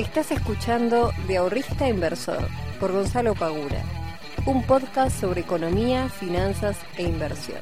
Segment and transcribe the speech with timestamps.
[0.00, 2.38] Estás escuchando De Ahorrista Inversor
[2.80, 3.82] por Gonzalo Pagura,
[4.46, 7.58] un podcast sobre economía, finanzas e inversión.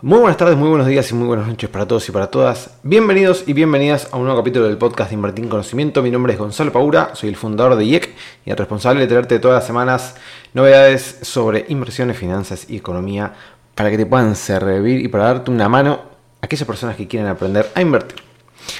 [0.00, 2.78] Muy buenas tardes, muy buenos días y muy buenas noches para todos y para todas.
[2.84, 6.00] Bienvenidos y bienvenidas a un nuevo capítulo del podcast de Invertir en Conocimiento.
[6.00, 8.14] Mi nombre es Gonzalo Pagura, soy el fundador de IEC
[8.46, 10.14] y el responsable de traerte todas las semanas
[10.54, 13.34] novedades sobre inversiones, finanzas y economía
[13.74, 16.02] para que te puedan servir y para darte una mano
[16.40, 18.27] a aquellas personas que quieren aprender a invertir.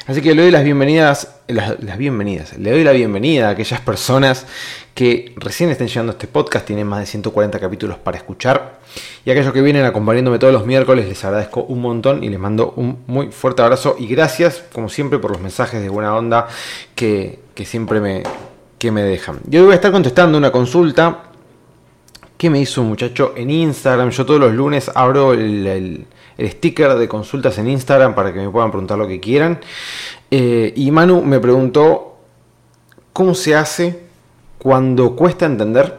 [0.07, 4.47] Así que le doy las bienvenidas, las, bienvenidas, le doy la bienvenida a aquellas personas
[4.95, 8.79] que recién estén llegando a este podcast, tienen más de 140 capítulos para escuchar,
[9.25, 12.73] y aquellos que vienen acompañándome todos los miércoles, les agradezco un montón y les mando
[12.77, 16.49] un muy fuerte abrazo y gracias, como siempre, por los mensajes de buena onda
[16.95, 18.23] que, siempre me,
[18.79, 19.41] que me dejan.
[19.45, 21.25] Yo voy a estar contestando una consulta
[22.37, 24.11] que me hizo un muchacho en Instagram.
[24.11, 26.07] Yo todos los lunes abro el
[26.39, 29.61] sticker de consultas en Instagram para que me puedan preguntar lo que quieran.
[30.31, 32.17] Eh, y Manu me preguntó
[33.13, 34.01] cómo se hace
[34.59, 35.99] cuando cuesta entender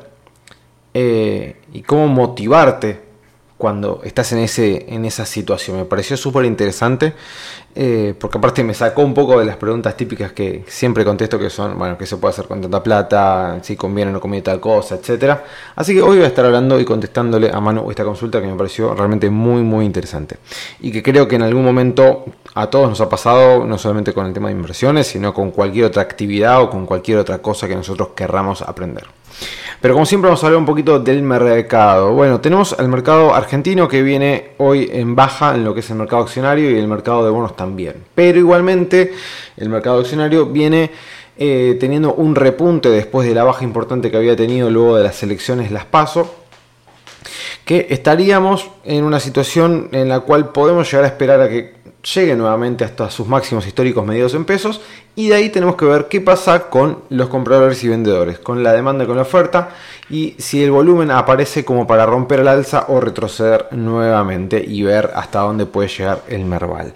[0.94, 3.09] eh, y cómo motivarte
[3.60, 5.76] cuando estás en, ese, en esa situación.
[5.76, 7.14] Me pareció súper interesante
[7.76, 11.50] eh, porque aparte me sacó un poco de las preguntas típicas que siempre contesto que
[11.50, 13.60] son, bueno, ¿qué se puede hacer con tanta plata?
[13.62, 15.44] Si conviene o no conviene tal cosa, etcétera.
[15.76, 18.56] Así que hoy voy a estar hablando y contestándole a mano esta consulta que me
[18.56, 20.38] pareció realmente muy, muy interesante.
[20.80, 24.26] Y que creo que en algún momento a todos nos ha pasado, no solamente con
[24.26, 27.76] el tema de inversiones, sino con cualquier otra actividad o con cualquier otra cosa que
[27.76, 29.04] nosotros querramos aprender.
[29.82, 32.12] Pero como siempre vamos a hablar un poquito del mercado.
[32.12, 35.96] Bueno, tenemos el mercado argentino que viene hoy en baja en lo que es el
[35.96, 38.04] mercado accionario y el mercado de bonos también.
[38.14, 39.14] Pero igualmente
[39.56, 40.92] el mercado accionario viene
[41.38, 45.24] eh, teniendo un repunte después de la baja importante que había tenido luego de las
[45.24, 46.36] elecciones las PASO
[47.64, 52.36] que estaríamos en una situación en la cual podemos llegar a esperar a que llegue
[52.36, 54.82] nuevamente hasta sus máximos históricos medidos en pesos
[55.16, 58.72] y de ahí tenemos que ver qué pasa con los compradores y vendedores, con la
[58.72, 59.70] demanda y con la oferta
[60.10, 65.12] y si el volumen aparece como para romper el alza o retroceder nuevamente y ver
[65.14, 66.94] hasta dónde puede llegar el Merval.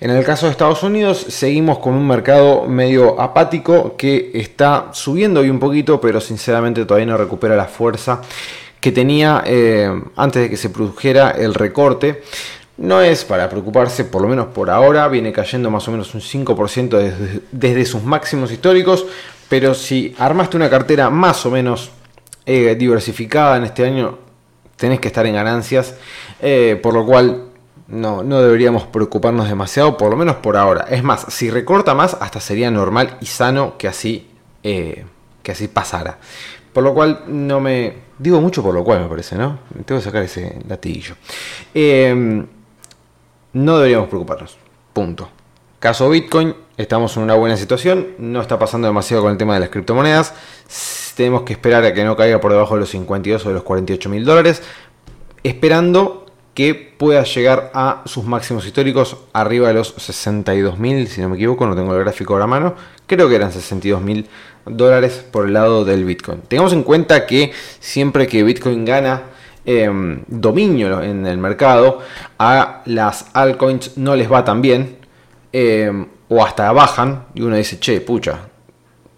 [0.00, 5.40] En el caso de Estados Unidos seguimos con un mercado medio apático que está subiendo
[5.40, 8.20] hoy un poquito pero sinceramente todavía no recupera la fuerza
[8.80, 12.22] que tenía eh, antes de que se produjera el recorte.
[12.76, 16.20] No es para preocuparse, por lo menos por ahora, viene cayendo más o menos un
[16.20, 19.06] 5% desde, sus máximos históricos,
[19.48, 21.92] pero si armaste una cartera más o menos
[22.46, 24.18] eh, diversificada en este año,
[24.74, 25.94] tenés que estar en ganancias,
[26.40, 27.44] eh, por lo cual
[27.86, 30.86] no, no deberíamos preocuparnos demasiado, por lo menos por ahora.
[30.90, 34.28] Es más, si recorta más, hasta sería normal y sano que así,
[34.64, 35.04] eh,
[35.44, 36.18] que así pasara.
[36.72, 38.02] Por lo cual no me...
[38.18, 39.60] Digo mucho por lo cual me parece, ¿no?
[39.84, 41.14] Tengo que sacar ese latiguillo
[43.54, 44.58] no deberíamos preocuparnos.
[44.92, 45.28] Punto.
[45.78, 49.60] Caso Bitcoin, estamos en una buena situación, no está pasando demasiado con el tema de
[49.60, 50.34] las criptomonedas,
[51.14, 53.64] tenemos que esperar a que no caiga por debajo de los 52 o de los
[53.64, 54.62] 48 mil dólares,
[55.42, 61.28] esperando que pueda llegar a sus máximos históricos arriba de los 62 mil, si no
[61.28, 62.74] me equivoco, no tengo el gráfico ahora a mano,
[63.06, 64.26] creo que eran 62 mil
[64.64, 66.40] dólares por el lado del Bitcoin.
[66.42, 69.33] Tengamos en cuenta que siempre que Bitcoin gana
[69.66, 72.00] Em, dominio en el mercado,
[72.38, 74.98] a las altcoins no les va tan bien,
[75.52, 78.40] em, o hasta bajan, y uno dice, che, pucha,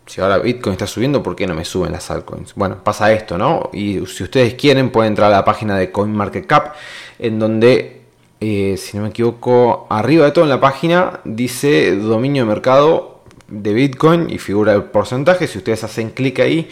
[0.06, 2.55] si ahora Bitcoin está subiendo, ¿por qué no me suben las altcoins?
[2.55, 3.71] Bueno, pasa esto, ¿no?
[3.73, 6.77] Y si ustedes quieren, pueden entrar a la página de CoinMarketCap,
[7.19, 8.03] en donde,
[8.41, 13.25] eh, si no me equivoco, arriba de todo en la página dice dominio de mercado
[13.49, 15.49] de Bitcoin y figura el porcentaje.
[15.49, 16.69] Si ustedes hacen clic ahí,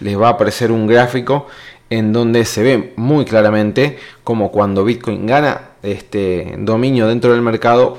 [0.00, 1.46] les va a aparecer un gráfico
[1.90, 7.98] en donde se ve muy claramente como cuando Bitcoin gana este dominio dentro del mercado,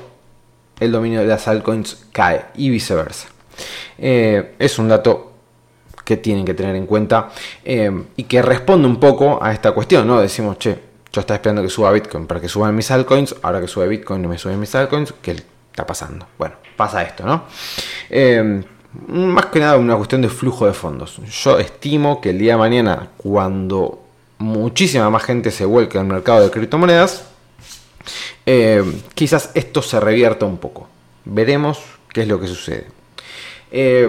[0.78, 3.28] el dominio de las altcoins cae y viceversa.
[3.98, 5.32] Eh, es un dato
[6.04, 7.30] que tienen que tener en cuenta
[7.64, 10.20] eh, y que responde un poco a esta cuestión, ¿no?
[10.20, 10.78] Decimos, che,
[11.12, 14.22] yo estaba esperando que suba Bitcoin para que suban mis altcoins, ahora que sube Bitcoin
[14.22, 15.36] no me suben mis altcoins, ¿qué
[15.70, 16.26] está pasando?
[16.38, 17.44] Bueno, pasa esto, ¿no?
[18.08, 21.20] Eh, más que nada una cuestión de flujo de fondos.
[21.42, 24.02] Yo estimo que el día de mañana, cuando
[24.38, 27.24] muchísima más gente se vuelque al mercado de criptomonedas,
[28.46, 28.82] eh,
[29.14, 30.88] quizás esto se revierta un poco.
[31.24, 31.80] Veremos
[32.12, 32.86] qué es lo que sucede.
[33.70, 34.08] Eh,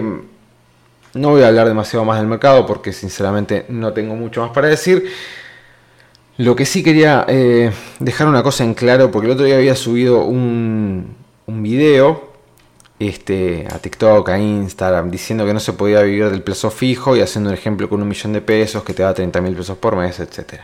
[1.14, 4.68] no voy a hablar demasiado más del mercado porque sinceramente no tengo mucho más para
[4.68, 5.12] decir.
[6.38, 7.70] Lo que sí quería eh,
[8.00, 11.14] dejar una cosa en claro, porque el otro día había subido un,
[11.46, 12.31] un video
[13.08, 17.20] este, a TikTok, a Instagram, diciendo que no se podía vivir del plazo fijo y
[17.20, 19.96] haciendo un ejemplo con un millón de pesos que te da 30 mil pesos por
[19.96, 20.62] mes, etc.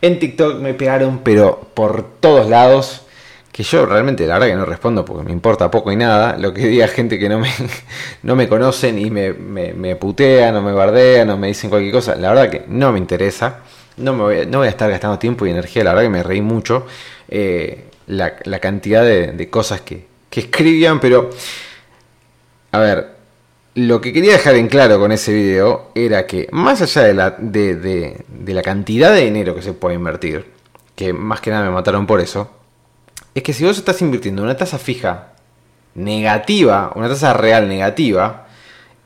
[0.00, 3.06] En TikTok me pegaron, pero por todos lados,
[3.56, 6.52] que yo realmente la verdad que no respondo porque me importa poco y nada, lo
[6.52, 7.50] que diga gente que no me,
[8.22, 12.16] no me conocen y me, me, putean o me bardean o me dicen cualquier cosa,
[12.16, 13.60] la verdad que no me interesa,
[13.96, 16.22] no, me voy, no voy a estar gastando tiempo y energía, la verdad que me
[16.22, 16.86] reí mucho
[17.28, 21.30] eh, la, cantidad de, cosas que, que escribían, pero
[22.72, 23.16] a ver,
[23.74, 27.30] lo que quería dejar en claro con ese video era que más allá de la,
[27.38, 30.46] de, de la cantidad de dinero que se puede invertir,
[30.94, 32.50] que más que nada me mataron por eso,
[33.34, 35.32] es que si vos estás invirtiendo una tasa fija
[35.94, 38.46] negativa, una tasa real negativa,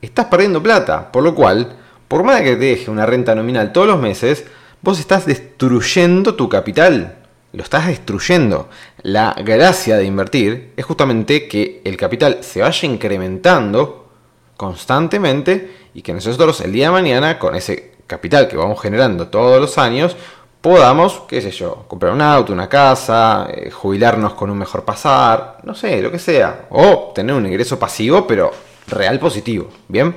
[0.03, 1.11] estás perdiendo plata.
[1.11, 1.77] Por lo cual,
[2.09, 4.45] por más que te deje una renta nominal todos los meses,
[4.83, 7.17] vos estás destruyendo tu capital.
[7.53, 8.69] Lo estás destruyendo.
[9.03, 14.09] La gracia de invertir es justamente que el capital se vaya incrementando
[14.57, 19.61] constantemente y que nosotros el día de mañana con ese capital que vamos generando todos
[19.61, 20.17] los años
[20.61, 25.59] podamos, qué sé yo, comprar un auto, una casa, eh, jubilarnos con un mejor pasar,
[25.63, 26.67] no sé, lo que sea.
[26.71, 28.51] O tener un ingreso pasivo, pero
[28.87, 29.69] real positivo.
[29.89, 30.15] Bien.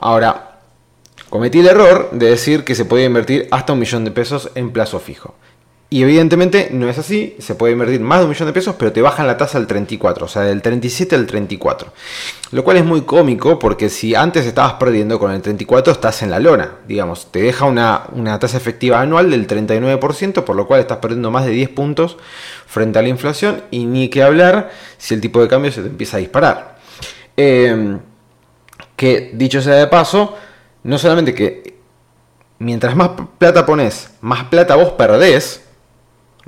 [0.00, 0.60] Ahora,
[1.28, 4.70] cometí el error de decir que se podía invertir hasta un millón de pesos en
[4.70, 5.34] plazo fijo.
[5.88, 8.92] Y evidentemente no es así, se puede invertir más de un millón de pesos, pero
[8.92, 11.92] te bajan la tasa al 34, o sea, del 37 al 34.
[12.50, 16.30] Lo cual es muy cómico porque si antes estabas perdiendo con el 34 estás en
[16.30, 18.08] la lona, digamos, te deja una,
[18.40, 22.16] tasa efectiva anual del 39%, por lo cual estás perdiendo más de 10 puntos
[22.66, 25.88] frente a la inflación y ni que hablar si el tipo de cambio se te
[25.88, 26.78] empieza a disparar.
[27.36, 28.00] Em,
[28.96, 30.34] que dicho sea de paso,
[30.82, 31.76] no solamente que
[32.58, 35.65] mientras más plata pones, más plata vos perdés,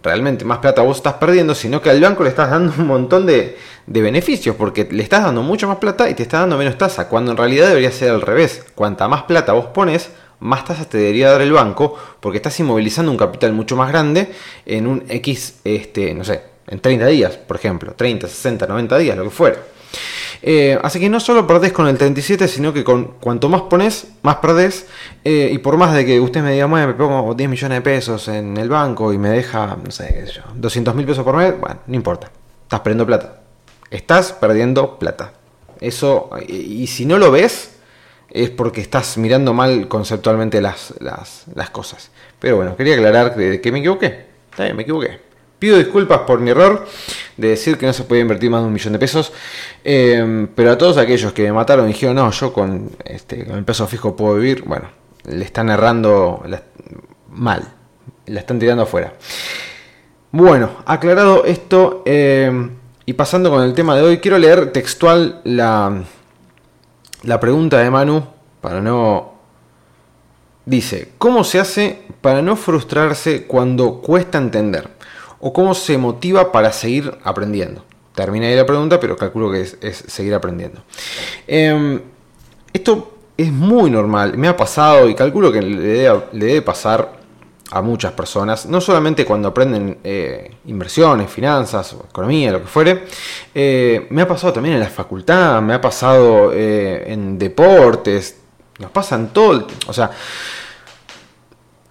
[0.02, 3.26] realmente más plata vos estás perdiendo, sino que al banco le estás dando un montón
[3.26, 3.56] de,
[3.86, 7.30] beneficios, porque le estás dando mucho más plata y te está dando menos tasa, cuando
[7.30, 8.64] en realidad debería ser al revés.
[8.74, 10.10] Cuanta más plata vos pones,
[10.40, 14.30] más tasas te debería dar el banco, porque estás inmovilizando un capital mucho más grande
[14.66, 19.16] en un X, este, no sé, en 30 días, por ejemplo, 30, 60, 90 días,
[19.16, 19.58] lo que fuera.
[20.42, 24.08] Eh, así que no solo perdés con el 37, sino que con cuanto más pones,
[24.22, 24.86] más perdés.
[25.24, 27.82] Eh, y por más de que usted me diga, bueno, me pongo 10 millones de
[27.82, 31.24] pesos en el banco y me deja, no sé, qué sé yo, 200 mil pesos
[31.24, 32.30] por mes, bueno, no importa.
[32.62, 33.40] Estás perdiendo plata.
[33.90, 35.32] Estás perdiendo plata.
[35.80, 37.76] Eso, y, si no lo ves,
[38.30, 42.10] es porque estás mirando mal conceptualmente las, las, cosas.
[42.38, 44.26] Pero bueno, quería aclarar que, que me equivoqué.
[44.50, 45.27] Está bien, me equivoqué.
[45.58, 46.86] Pido disculpas por mi error
[47.36, 49.32] de decir que no se puede invertir más de un millón de pesos.
[49.82, 53.56] Eh, pero a todos aquellos que me mataron y dijeron, no, yo con, este, con
[53.56, 54.88] el peso fijo puedo vivir, bueno,
[55.24, 56.42] le están errando
[57.30, 57.68] mal.
[58.26, 59.14] La están tirando afuera.
[60.30, 62.52] Bueno, aclarado esto eh,
[63.06, 66.02] y pasando con el tema de hoy, quiero leer textual la,
[67.22, 68.24] la pregunta de Manu
[68.60, 69.38] para no...
[70.66, 74.90] Dice, ¿cómo se hace para no frustrarse cuando cuesta entender?
[75.40, 77.84] O cómo se motiva para seguir aprendiendo.
[78.14, 80.82] Termina ahí la pregunta, pero calculo que es, seguir aprendiendo.
[81.46, 82.00] Em,
[82.72, 87.16] esto es muy normal, me ha pasado y calculo que le debe, pasar
[87.70, 93.04] a muchas personas, no solamente cuando aprenden eh, inversiones, finanzas, economía, lo que fuere,
[93.54, 98.38] eh, me ha pasado también en la facultad, me ha pasado eh, en deportes,
[98.78, 100.10] nos pasan todo, o sea,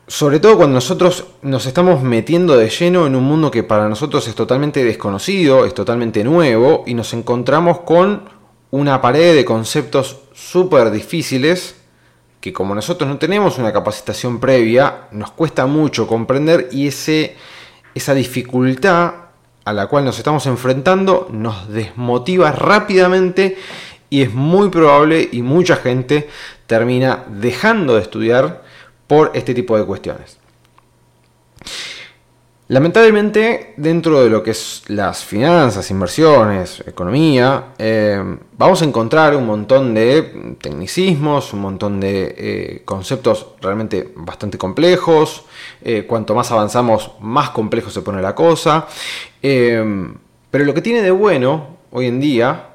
[0.07, 4.25] sobre todo cuando nosotros nos estamos metiendo de lleno en un mundo que para nosotros
[4.30, 8.30] es totalmente desconocido, es totalmente nuevo, y nos encontramos con
[8.71, 11.76] una pared de conceptos súper difíciles
[12.40, 17.35] que como nosotros no tenemos una capacitación previa, nos cuesta mucho comprender y ese,
[17.94, 19.14] esa dificultad
[19.66, 23.57] a la cual nos estamos enfrentando nos desmotiva rápidamente
[24.09, 26.30] y es muy probable y mucha gente
[26.68, 28.67] termina dejando de estudiar
[29.07, 30.37] por este tipo de cuestiones.
[32.69, 38.21] Lamentablemente, dentro de lo que es las finanzas, inversiones, economía, eh,
[38.57, 45.45] vamos a encontrar un montón de tecnicismos, un montón de eh, conceptos realmente bastante complejos.
[45.81, 48.85] Eh, cuanto más avanzamos, más complejo se pone la cosa.
[49.42, 52.67] pero lo que tiene de bueno hoy en día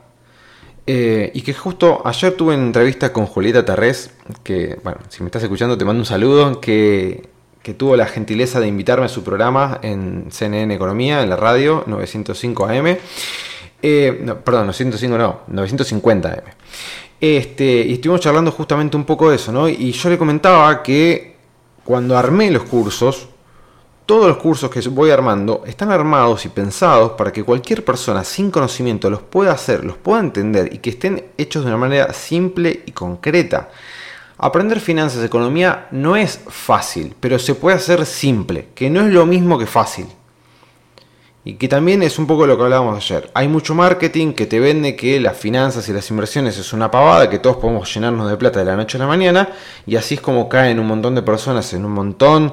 [0.87, 4.11] eh, y que justo ayer tuve una entrevista con Julieta Terrés,
[4.43, 7.31] que, bueno, si me estás escuchando te mando un saludo, que,
[7.79, 12.67] tuvo la gentileza de invitarme a su programa en CNN Economía, en la radio 905
[12.67, 12.97] AM.
[13.85, 16.45] Eh, perdón, 905 no, 950 AM.
[17.21, 19.69] Este, y estuvimos charlando justamente un poco de eso, ¿no?
[19.69, 21.37] Y yo le comentaba que
[21.85, 23.29] cuando armé los cursos,
[24.07, 28.51] todos los cursos que voy armando están armados y pensados para que cualquier persona sin
[28.51, 32.83] conocimiento los pueda hacer, los pueda entender y que estén hechos de una manera simple
[32.87, 33.71] y concreta.
[34.39, 39.25] Aprender finanzas, economía no es fácil, pero se puede hacer simple, que no es lo
[39.25, 40.07] mismo que fácil.
[41.45, 43.29] Y que también es un poco lo que hablábamos ayer.
[43.35, 47.29] Hay mucho marketing que te vende que las finanzas y las inversiones es una pavada,
[47.29, 49.49] que todos podemos llenarnos de plata de la noche a la mañana.
[49.85, 52.53] Y así es como caen un montón de personas en un montón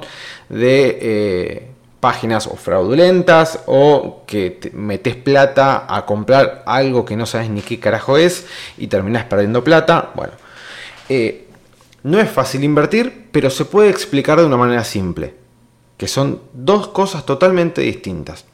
[0.49, 7.27] de eh, páginas o fraudulentas o que te metes plata a comprar algo que no
[7.27, 8.47] sabes ni qué carajo es
[8.79, 10.11] y terminas perdiendo plata.
[10.15, 10.33] Bueno,
[11.09, 11.47] eh,
[12.01, 15.35] no es fácil invertir, pero se puede explicar de una manera simple,
[15.95, 18.48] que son dos cosas totalmente distintas.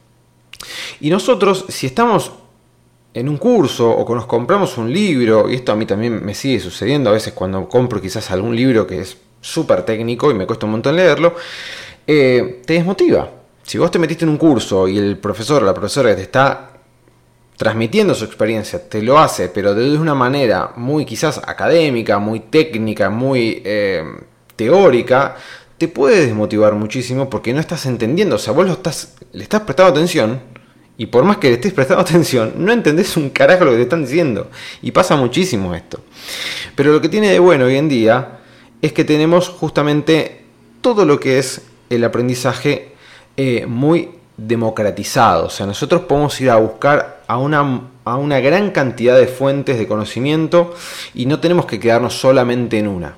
[1.01, 2.31] Y nosotros, si estamos
[3.13, 6.59] en un curso o nos compramos un libro, y esto a mí también me sigue
[6.59, 10.65] sucediendo a veces cuando compro quizás algún libro que es súper técnico y me cuesta
[10.65, 11.35] un montón leerlo,
[12.05, 13.29] eh, te desmotiva.
[13.63, 16.21] Si vos te metiste en un curso y el profesor o la profesora que te
[16.23, 16.71] está
[17.57, 23.09] transmitiendo su experiencia te lo hace, pero de una manera muy quizás académica, muy técnica,
[23.09, 24.03] muy eh,
[24.55, 25.35] teórica,
[25.77, 28.35] te puede desmotivar muchísimo porque no estás entendiendo.
[28.37, 30.41] O sea, vos lo estás, le estás prestando atención
[30.97, 33.83] y por más que le estés prestando atención, no entendés un carajo lo que te
[33.83, 34.49] están diciendo.
[34.81, 35.99] Y pasa muchísimo esto.
[36.75, 38.39] Pero lo que tiene de bueno hoy en día
[38.81, 40.45] es que tenemos justamente
[40.81, 42.93] todo lo que es el aprendizaje
[43.37, 45.47] eh, muy democratizado.
[45.47, 49.77] O sea, nosotros podemos ir a buscar a una, a una gran cantidad de fuentes
[49.77, 50.73] de conocimiento
[51.13, 53.15] y no tenemos que quedarnos solamente en una.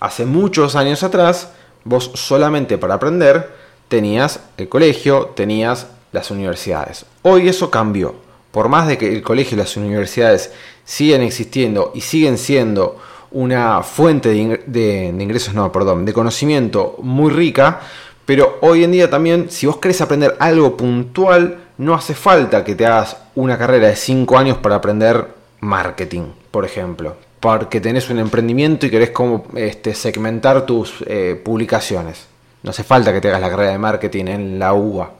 [0.00, 1.50] Hace muchos años atrás,
[1.84, 3.50] vos solamente para aprender
[3.88, 7.06] tenías el colegio, tenías las universidades.
[7.22, 8.14] Hoy eso cambió.
[8.52, 10.52] Por más de que el colegio y las universidades
[10.84, 12.98] siguen existiendo y siguen siendo
[13.30, 17.80] una fuente de, ingresos, no, perdón, de conocimiento muy rica,
[18.26, 22.74] pero hoy en día también, si vos querés aprender algo puntual, no hace falta que
[22.74, 25.28] te hagas una carrera de 5 años para aprender
[25.60, 27.16] marketing, por ejemplo.
[27.40, 32.26] Porque tenés un emprendimiento y querés como, este, segmentar tus eh, publicaciones.
[32.62, 35.10] No hace falta que te hagas la carrera de marketing en la UBA.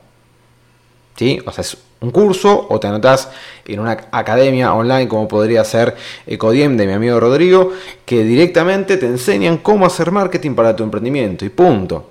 [1.17, 1.41] ¿Sí?
[1.47, 3.29] O sea, es un curso o te anotás
[3.67, 5.95] en una academia online como podría ser
[6.27, 7.73] Ecodiem de mi amigo Rodrigo,
[8.05, 12.11] que directamente te enseñan cómo hacer marketing para tu emprendimiento y punto.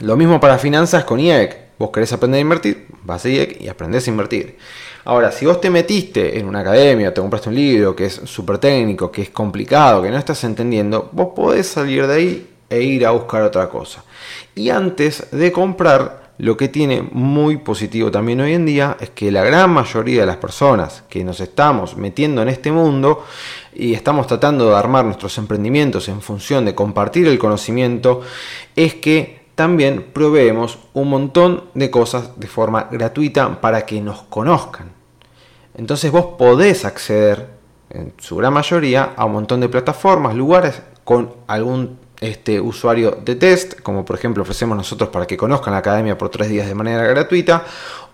[0.00, 1.67] Lo mismo para finanzas con IEC.
[1.78, 4.58] Vos querés aprender a invertir, vas a IEC y aprendés a invertir.
[5.04, 8.58] Ahora, si vos te metiste en una academia, te compraste un libro que es súper
[8.58, 13.06] técnico, que es complicado, que no estás entendiendo, vos podés salir de ahí e ir
[13.06, 14.04] a buscar otra cosa.
[14.54, 19.32] Y antes de comprar, lo que tiene muy positivo también hoy en día es que
[19.32, 23.24] la gran mayoría de las personas que nos estamos metiendo en este mundo
[23.74, 28.20] y estamos tratando de armar nuestros emprendimientos en función de compartir el conocimiento,
[28.76, 34.92] es que también proveemos un montón de cosas de forma gratuita para que nos conozcan.
[35.74, 37.48] Entonces vos podés acceder,
[37.90, 43.34] en su gran mayoría, a un montón de plataformas, lugares con algún este, usuario de
[43.34, 46.76] test, como por ejemplo ofrecemos nosotros para que conozcan la academia por tres días de
[46.76, 47.64] manera gratuita,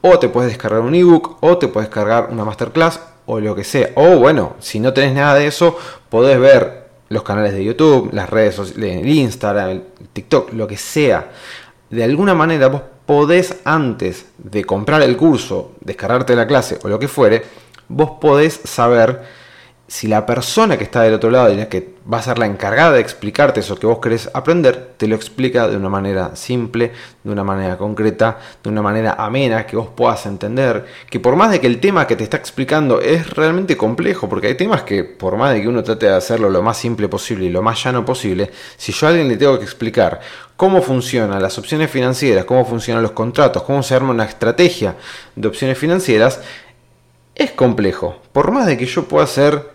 [0.01, 3.65] o te puedes descargar un ebook, o te puedes cargar una masterclass, o lo que
[3.65, 3.91] sea.
[3.97, 5.77] O bueno, si no tenés nada de eso,
[6.09, 9.83] podés ver los canales de YouTube, las redes sociales, el Instagram, el
[10.13, 11.31] TikTok, lo que sea.
[11.91, 16.99] De alguna manera vos podés antes de comprar el curso, descargarte la clase o lo
[16.99, 17.45] que fuere,
[17.89, 19.44] vos podés saber
[19.87, 22.93] si la persona que está del otro lado y que va a ser la encargada
[22.93, 27.31] de explicarte eso que vos querés aprender, te lo explica de una manera simple, de
[27.31, 31.61] una manera concreta, de una manera amena, que vos puedas entender, que por más de
[31.61, 35.37] que el tema que te está explicando es realmente complejo, porque hay temas que por
[35.37, 38.07] más de que uno trate de hacerlo lo más simple posible y lo más llano
[38.07, 40.21] posible, si yo a alguien le tengo que explicar
[40.57, 44.97] cómo funcionan las opciones financieras, cómo funcionan los contratos, cómo se arma una estrategia
[45.37, 46.41] de opciones financieras,
[47.35, 48.17] es complejo.
[48.33, 49.74] Por más de que yo pueda hacer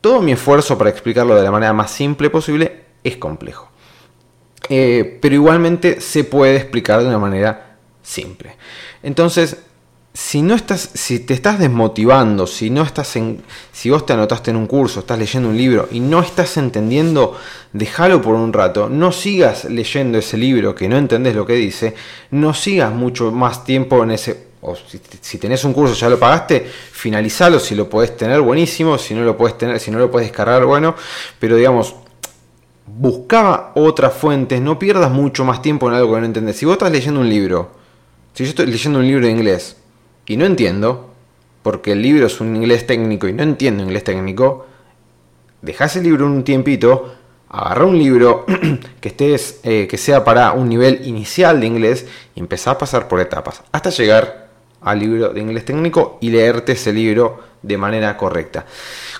[0.00, 3.68] todo mi esfuerzo para explicarlo de la manera más simple posible es complejo.
[4.68, 8.56] Eh, pero igualmente se puede explicar de una manera simple.
[9.02, 9.56] Entonces,
[10.12, 13.42] si no estás, si te estás desmotivando, si no estás en,
[13.72, 17.38] si vos te anotaste en un curso, estás leyendo un libro y no estás entendiendo,
[17.72, 18.88] déjalo por un rato.
[18.88, 21.94] No sigas leyendo ese libro que no entendés lo que dice.
[22.30, 26.66] No sigas mucho más tiempo en ese o si, tenés un curso ya lo pagaste,
[26.92, 27.58] finalizalo.
[27.58, 30.64] Si lo podés tener, buenísimo, si no lo podés tener, si no lo puedes descargar,
[30.64, 30.94] bueno,
[31.38, 31.94] pero digamos,
[32.86, 36.56] buscaba otras fuentes, no pierdas mucho más tiempo en algo que no entendés.
[36.56, 37.70] Si vos estás leyendo un libro,
[38.34, 39.76] si yo estoy leyendo un libro de inglés
[40.26, 41.10] y no entiendo,
[41.62, 44.66] porque el libro es un inglés técnico y no entiendo inglés técnico,
[45.62, 47.14] dejás el libro un tiempito,
[47.48, 48.44] agarra un libro
[49.00, 53.08] que estés eh, que sea para un nivel inicial de inglés y empezá a pasar
[53.08, 54.49] por etapas hasta llegar
[54.82, 58.64] al libro de inglés técnico y leerte ese libro de manera correcta.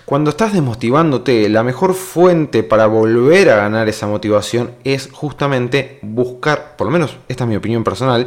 [0.04, 6.76] Cuando estás desmotivándote, la mejor fuente para volver a ganar esa motivación es justamente buscar,
[6.76, 8.26] por lo menos esta es mi opinión personal,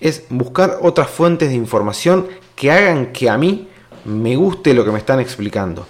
[0.00, 3.68] es buscar otras fuentes de información que hagan que a mí
[4.04, 5.86] me guste lo que me están explicando.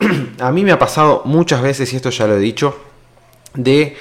[0.40, 2.76] a mí me ha pasado muchas veces, y esto ya lo he dicho,
[3.54, 3.96] de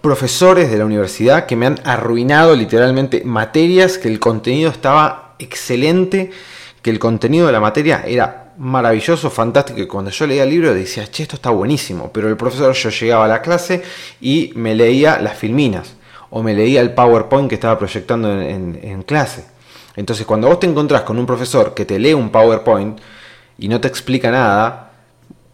[0.00, 6.30] profesores de la universidad que me han arruinado literalmente materias que el contenido estaba excelente,
[6.82, 10.72] que el contenido de la materia era maravilloso, fantástico, y cuando yo leía el libro
[10.72, 13.82] decía, che, esto está buenísimo, pero el profesor yo llegaba a la clase
[14.20, 15.94] y me leía las filminas,
[16.30, 19.44] o me leía el PowerPoint que estaba proyectando en, en clase.
[19.96, 22.98] Entonces cuando vos te encontrás con un profesor que te lee un PowerPoint
[23.58, 24.92] y no te explica nada,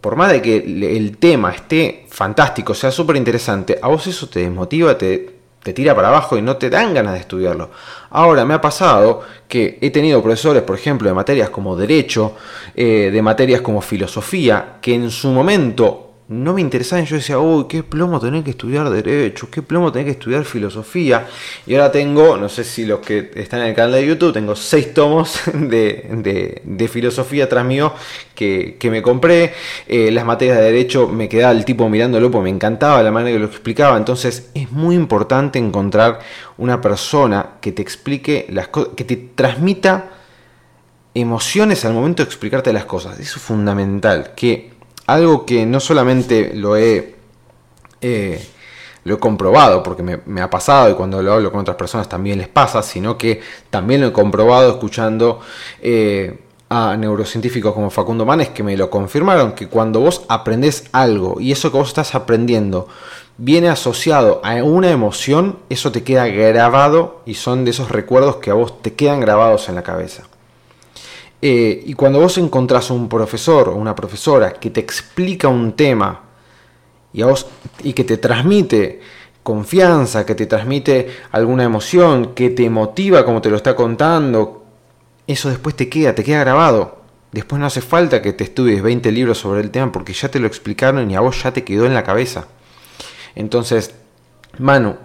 [0.00, 4.40] por más de que el tema esté fantástico, sea súper interesante, a vos eso te
[4.40, 7.71] desmotiva, te, te tira para abajo y no te dan ganas de estudiarlo.
[8.11, 12.35] Ahora, me ha pasado que he tenido profesores, por ejemplo, de materias como derecho,
[12.75, 17.02] eh, de materias como filosofía, que en su momento no me interesaba.
[17.02, 21.26] Yo decía, uy, qué plomo tener que estudiar Derecho, qué plomo tener que estudiar Filosofía.
[21.66, 24.56] Y ahora tengo, no sé si los que están en el canal de YouTube, tengo
[24.56, 27.92] seis tomos de, Filosofía tras mío
[28.34, 29.54] que, me compré.
[29.86, 33.36] Eh, las materias de Derecho me quedaba el tipo mirándolo porque me encantaba la manera
[33.36, 33.96] que lo explicaba.
[33.96, 36.20] Entonces es muy importante encontrar
[36.58, 40.10] una persona que te explique las cosas, que te transmita
[41.14, 43.18] emociones al momento de explicarte las cosas.
[43.20, 44.32] Eso es fundamental.
[44.34, 44.71] Que
[45.06, 47.14] algo que no solamente lo he,
[48.00, 48.47] eh,
[49.04, 52.38] lo he comprobado, porque me, ha pasado y cuando lo hablo con otras personas también
[52.38, 53.40] les pasa, sino que
[53.71, 55.40] también lo he comprobado escuchando
[55.80, 61.40] eh, a neurocientíficos como Facundo Manes que me lo confirmaron, que cuando vos aprendés algo
[61.40, 62.88] y eso que vos estás aprendiendo
[63.37, 68.50] viene asociado a una emoción, eso te queda grabado y son de esos recuerdos que
[68.50, 70.25] a vos te quedan grabados en la cabeza.
[71.44, 76.20] Eh, y cuando vos encontrás un profesor o una profesora que te explica un tema
[77.12, 77.49] y, vos,
[77.82, 79.00] y que te transmite
[79.42, 84.64] confianza, que te transmite alguna emoción, que te motiva como te lo está contando,
[85.26, 87.02] eso después te queda, te queda grabado.
[87.32, 90.38] Después no hace falta que te estudies 20 libros sobre el tema porque ya te
[90.38, 92.46] lo explicaron y a vos ya te quedó en la cabeza.
[93.35, 93.94] Entonces,
[94.59, 94.96] Manu,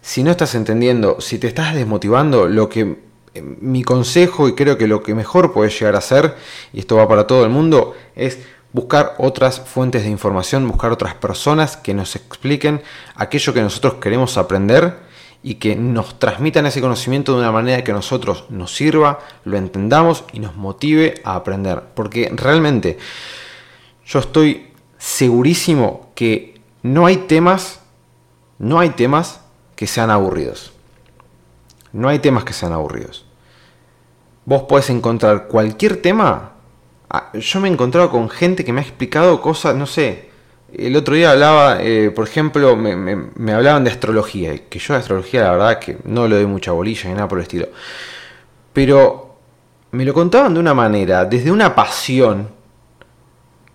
[0.00, 2.98] si no estás entendiendo, si te estás desmotivando, lo que
[3.42, 6.36] mi consejo y creo que lo que mejor puede llegar a hacer,
[6.72, 8.38] y esto va para todo el mundo, es
[8.72, 12.82] buscar otras fuentes de información, buscar otras personas que nos expliquen
[13.14, 14.98] aquello que nosotros queremos aprender
[15.44, 19.58] y que nos transmitan ese conocimiento de una manera que a nosotros nos sirva, lo
[19.58, 21.82] entendamos y nos motive a aprender.
[21.94, 22.98] Porque realmente
[24.06, 27.80] yo estoy segurísimo que no hay temas,
[28.58, 29.40] no hay temas
[29.76, 30.72] que sean aburridos.
[31.92, 33.23] No hay temas que sean aburridos.
[34.46, 36.52] Vos podés encontrar cualquier tema.
[37.10, 40.30] Ah, yo me he encontrado con gente que me ha explicado cosas, no sé.
[40.72, 44.56] El otro día hablaba, eh, por ejemplo, me, hablaban de astrología.
[44.68, 47.38] Que yo de astrología, la verdad, que no le doy mucha bolilla ni nada por
[47.38, 47.68] el estilo.
[48.72, 49.36] Pero
[49.92, 52.48] me lo contaban de una manera, desde una pasión,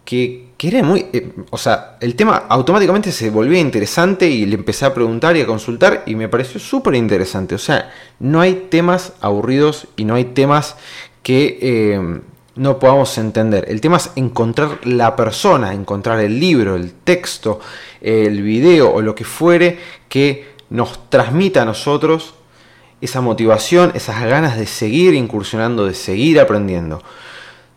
[0.04, 1.06] que que era muy...
[1.14, 5.42] Eh, o sea, el tema automáticamente se volvía interesante y le empecé a preguntar y
[5.42, 7.56] a consultar y me pareció súper interesante.
[7.56, 10.76] O sea, no hay temas aburridos y no hay temas
[11.24, 12.20] que eh,
[12.58, 13.68] no podamos entender.
[13.70, 17.62] El tema es encontrar la persona, encontrar el libro, el texto,
[18.02, 22.34] el video o lo que fuere que nos transmita a nosotros
[23.00, 27.02] esa motivación, esas ganas de seguir incursionando, de seguir aprendiendo.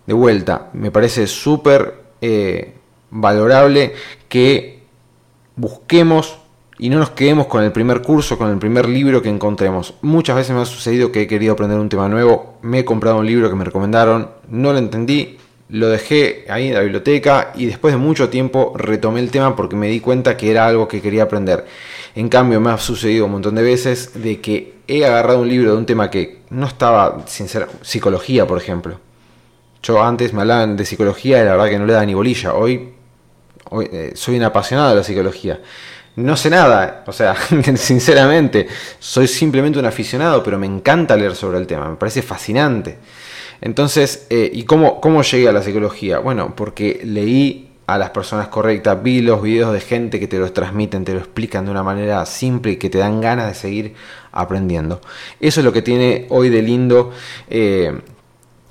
[0.04, 2.72] De vuelta, me parece súper eh,
[3.10, 3.92] valorable
[4.28, 4.80] que
[5.56, 6.38] busquemos
[6.78, 9.94] y no nos quedemos con el primer curso, con el primer libro que encontremos.
[10.02, 13.18] Muchas veces me ha sucedido que he querido aprender un tema nuevo, me he comprado
[13.18, 15.36] un libro que me recomendaron, no lo entendí,
[15.68, 19.76] lo dejé ahí en la biblioteca y después de mucho tiempo retomé el tema porque
[19.76, 21.66] me di cuenta que era algo que quería aprender.
[22.14, 25.72] En cambio me ha sucedido un montón de veces de que he agarrado un libro
[25.72, 28.98] de un tema que no estaba, sincera, psicología por ejemplo
[29.82, 32.54] yo antes me hablaban de psicología y la verdad que no le da ni bolilla.
[32.54, 32.90] Hoy,
[33.70, 35.60] hoy eh, soy un apasionado de la psicología.
[36.14, 37.34] No sé nada, o sea,
[37.76, 38.68] sinceramente,
[38.98, 42.98] soy simplemente un aficionado, pero me encanta leer sobre el tema, me parece fascinante.
[43.60, 46.18] Entonces, eh, ¿y cómo, cómo llegué a la psicología?
[46.18, 50.52] Bueno, porque leí a las personas correctas, vi los videos de gente que te los
[50.52, 53.94] transmiten, te lo explican de una manera simple y que te dan ganas de seguir
[54.32, 55.00] aprendiendo.
[55.40, 57.12] Eso es lo que tiene hoy de lindo
[57.48, 58.00] eh,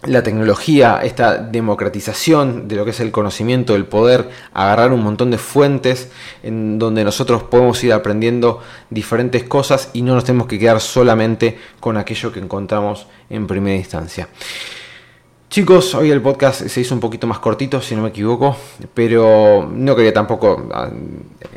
[0.04, 5.30] la tecnología, esta democratización de lo que es el conocimiento, el poder agarrar un montón
[5.32, 6.10] de fuentes
[6.42, 11.60] en donde nosotros podemos ir aprendiendo diferentes cosas y no nos tenemos que quedar solamente
[11.80, 14.28] con aquello que encontramos en primera instancia.
[15.52, 18.56] Chicos, hoy el podcast se hizo un poquito más cortito, si no me equivoco,
[18.94, 20.90] pero no quería tampoco ah,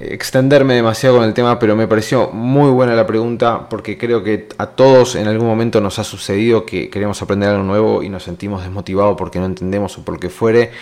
[0.00, 4.48] extenderme demasiado con el tema, pero me pareció muy buena la pregunta porque creo que
[4.58, 8.24] a todos en algún momento nos ha sucedido que queremos aprender algo nuevo y nos
[8.24, 10.72] sentimos desmotivados porque no entendemos o por lo que fuere.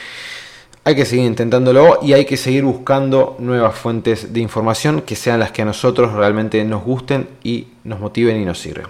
[0.84, 5.38] Hay que seguir intentándolo y hay que seguir buscando nuevas fuentes de información que sean
[5.38, 8.86] las que a nosotros realmente nos gusten y nos motiven y nos sirven.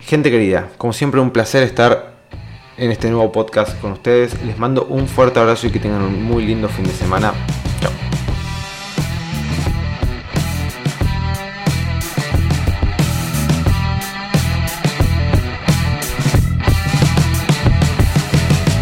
[0.00, 2.13] Gente querida, como siempre un placer estar
[2.76, 4.42] en este nuevo podcast con ustedes.
[4.44, 7.32] Les mando un fuerte abrazo y que tengan un muy lindo fin de semana.